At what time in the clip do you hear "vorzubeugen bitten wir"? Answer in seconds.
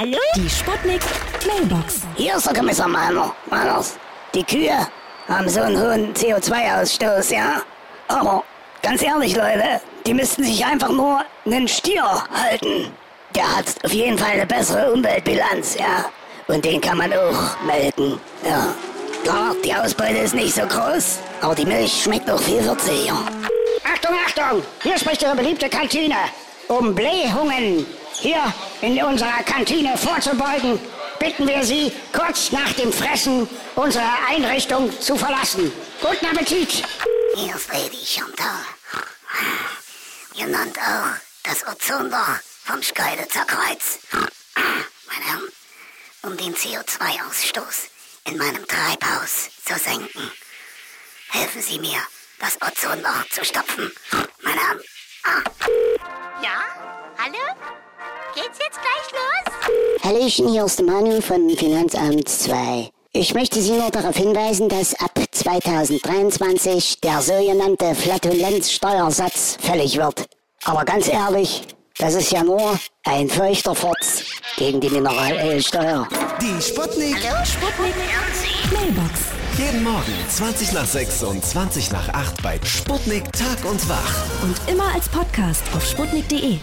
29.96-31.64